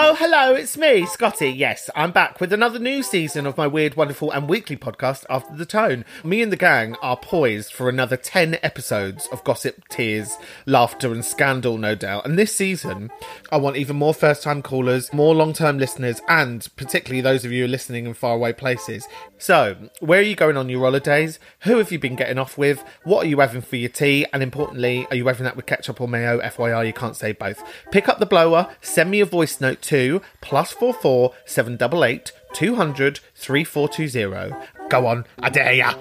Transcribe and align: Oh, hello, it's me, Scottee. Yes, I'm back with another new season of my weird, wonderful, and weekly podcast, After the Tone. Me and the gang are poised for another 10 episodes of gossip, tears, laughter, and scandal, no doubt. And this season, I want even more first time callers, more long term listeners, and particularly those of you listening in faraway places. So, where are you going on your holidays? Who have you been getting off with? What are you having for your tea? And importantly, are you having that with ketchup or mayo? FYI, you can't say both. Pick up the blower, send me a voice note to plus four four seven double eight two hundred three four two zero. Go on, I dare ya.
Oh, 0.00 0.14
hello, 0.14 0.54
it's 0.54 0.76
me, 0.76 1.04
Scottee. 1.06 1.50
Yes, 1.50 1.90
I'm 1.96 2.12
back 2.12 2.40
with 2.40 2.52
another 2.52 2.78
new 2.78 3.02
season 3.02 3.46
of 3.46 3.56
my 3.56 3.66
weird, 3.66 3.96
wonderful, 3.96 4.30
and 4.30 4.48
weekly 4.48 4.76
podcast, 4.76 5.26
After 5.28 5.56
the 5.56 5.66
Tone. 5.66 6.04
Me 6.22 6.40
and 6.40 6.52
the 6.52 6.56
gang 6.56 6.94
are 7.02 7.16
poised 7.16 7.72
for 7.72 7.88
another 7.88 8.16
10 8.16 8.60
episodes 8.62 9.28
of 9.32 9.42
gossip, 9.42 9.88
tears, 9.88 10.36
laughter, 10.66 11.10
and 11.12 11.24
scandal, 11.24 11.78
no 11.78 11.96
doubt. 11.96 12.24
And 12.24 12.38
this 12.38 12.54
season, 12.54 13.10
I 13.50 13.56
want 13.56 13.76
even 13.76 13.96
more 13.96 14.14
first 14.14 14.44
time 14.44 14.62
callers, 14.62 15.12
more 15.12 15.34
long 15.34 15.52
term 15.52 15.78
listeners, 15.78 16.22
and 16.28 16.68
particularly 16.76 17.20
those 17.20 17.44
of 17.44 17.50
you 17.50 17.66
listening 17.66 18.06
in 18.06 18.14
faraway 18.14 18.52
places. 18.52 19.08
So, 19.36 19.90
where 19.98 20.20
are 20.20 20.22
you 20.22 20.36
going 20.36 20.56
on 20.56 20.68
your 20.68 20.82
holidays? 20.82 21.40
Who 21.62 21.78
have 21.78 21.90
you 21.90 21.98
been 21.98 22.14
getting 22.14 22.38
off 22.38 22.56
with? 22.56 22.84
What 23.02 23.26
are 23.26 23.28
you 23.28 23.40
having 23.40 23.62
for 23.62 23.74
your 23.74 23.88
tea? 23.88 24.26
And 24.32 24.44
importantly, 24.44 25.08
are 25.10 25.16
you 25.16 25.26
having 25.26 25.42
that 25.44 25.56
with 25.56 25.66
ketchup 25.66 26.00
or 26.00 26.06
mayo? 26.06 26.40
FYI, 26.40 26.86
you 26.86 26.92
can't 26.92 27.16
say 27.16 27.32
both. 27.32 27.64
Pick 27.90 28.08
up 28.08 28.20
the 28.20 28.26
blower, 28.26 28.70
send 28.80 29.10
me 29.10 29.18
a 29.18 29.26
voice 29.26 29.60
note 29.60 29.82
to 29.88 30.22
plus 30.40 30.70
four 30.72 30.94
four 30.94 31.32
seven 31.46 31.76
double 31.76 32.04
eight 32.04 32.32
two 32.54 32.76
hundred 32.76 33.20
three 33.34 33.64
four 33.64 33.88
two 33.88 34.08
zero. 34.08 34.42
Go 34.88 35.06
on, 35.06 35.24
I 35.40 35.50
dare 35.50 35.74
ya. 35.74 35.92